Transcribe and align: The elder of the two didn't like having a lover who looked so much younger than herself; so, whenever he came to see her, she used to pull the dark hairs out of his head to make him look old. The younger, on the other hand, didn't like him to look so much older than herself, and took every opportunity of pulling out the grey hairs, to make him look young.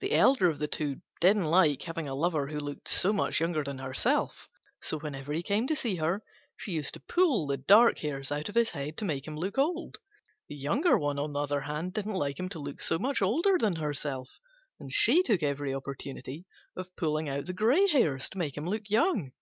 The 0.00 0.12
elder 0.12 0.50
of 0.50 0.58
the 0.58 0.66
two 0.68 1.00
didn't 1.22 1.46
like 1.46 1.80
having 1.84 2.06
a 2.06 2.14
lover 2.14 2.48
who 2.48 2.58
looked 2.60 2.86
so 2.86 3.14
much 3.14 3.40
younger 3.40 3.64
than 3.64 3.78
herself; 3.78 4.46
so, 4.82 4.98
whenever 4.98 5.32
he 5.32 5.42
came 5.42 5.66
to 5.68 5.74
see 5.74 5.96
her, 5.96 6.22
she 6.58 6.72
used 6.72 6.92
to 6.92 7.00
pull 7.00 7.46
the 7.46 7.56
dark 7.56 7.96
hairs 8.00 8.30
out 8.30 8.50
of 8.50 8.56
his 8.56 8.72
head 8.72 8.98
to 8.98 9.06
make 9.06 9.26
him 9.26 9.38
look 9.38 9.56
old. 9.56 9.96
The 10.50 10.54
younger, 10.54 10.98
on 11.00 11.16
the 11.16 11.38
other 11.40 11.62
hand, 11.62 11.94
didn't 11.94 12.12
like 12.12 12.38
him 12.38 12.50
to 12.50 12.58
look 12.58 12.82
so 12.82 12.98
much 12.98 13.22
older 13.22 13.56
than 13.56 13.76
herself, 13.76 14.38
and 14.78 14.92
took 15.24 15.42
every 15.42 15.72
opportunity 15.72 16.44
of 16.76 16.94
pulling 16.94 17.30
out 17.30 17.46
the 17.46 17.54
grey 17.54 17.86
hairs, 17.88 18.28
to 18.28 18.36
make 18.38 18.58
him 18.58 18.66
look 18.68 18.90
young. 18.90 19.32